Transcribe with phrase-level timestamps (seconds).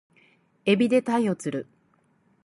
[0.65, 1.67] 海老で鯛を釣る